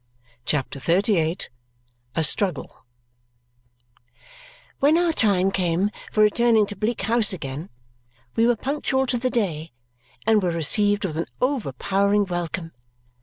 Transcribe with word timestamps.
CHAPTER 0.45 0.79
XXXVIII 0.79 1.37
A 2.15 2.23
Struggle 2.23 2.87
When 4.79 4.97
our 4.97 5.13
time 5.13 5.51
came 5.51 5.91
for 6.11 6.23
returning 6.23 6.65
to 6.65 6.75
Bleak 6.75 7.03
House 7.03 7.31
again, 7.33 7.69
we 8.35 8.47
were 8.47 8.55
punctual 8.55 9.05
to 9.05 9.19
the 9.19 9.29
day 9.29 9.73
and 10.25 10.41
were 10.41 10.49
received 10.49 11.05
with 11.05 11.17
an 11.17 11.27
overpowering 11.39 12.25
welcome. 12.25 12.71